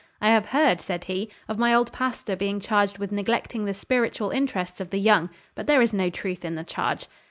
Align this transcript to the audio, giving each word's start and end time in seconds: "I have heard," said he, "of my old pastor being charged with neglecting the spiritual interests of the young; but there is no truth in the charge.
"I 0.19 0.29
have 0.29 0.47
heard," 0.47 0.81
said 0.81 1.03
he, 1.03 1.29
"of 1.47 1.59
my 1.59 1.75
old 1.75 1.91
pastor 1.91 2.35
being 2.35 2.59
charged 2.59 2.97
with 2.97 3.11
neglecting 3.11 3.65
the 3.65 3.73
spiritual 3.75 4.31
interests 4.31 4.81
of 4.81 4.89
the 4.89 4.97
young; 4.97 5.29
but 5.53 5.67
there 5.67 5.83
is 5.83 5.93
no 5.93 6.09
truth 6.09 6.43
in 6.43 6.55
the 6.55 6.63
charge. 6.63 7.05